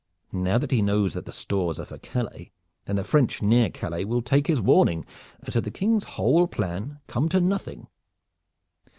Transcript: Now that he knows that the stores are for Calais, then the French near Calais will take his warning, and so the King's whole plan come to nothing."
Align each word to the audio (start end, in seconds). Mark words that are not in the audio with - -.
Now 0.33 0.57
that 0.57 0.71
he 0.71 0.81
knows 0.81 1.13
that 1.13 1.25
the 1.27 1.31
stores 1.31 1.79
are 1.79 1.85
for 1.85 1.99
Calais, 1.99 2.51
then 2.85 2.95
the 2.95 3.03
French 3.03 3.43
near 3.43 3.69
Calais 3.69 4.03
will 4.03 4.23
take 4.23 4.47
his 4.47 4.59
warning, 4.59 5.05
and 5.41 5.53
so 5.53 5.61
the 5.61 5.69
King's 5.69 6.05
whole 6.15 6.47
plan 6.47 6.99
come 7.05 7.29
to 7.29 7.39
nothing." 7.39 7.85